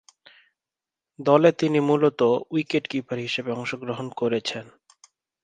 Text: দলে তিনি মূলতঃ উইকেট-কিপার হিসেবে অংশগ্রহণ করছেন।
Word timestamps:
দলে 1.19 1.49
তিনি 1.51 1.79
মূলতঃ 1.79 2.21
উইকেট-কিপার 2.51 3.17
হিসেবে 3.19 3.49
অংশগ্রহণ 3.51 4.07
করছেন। 4.11 4.65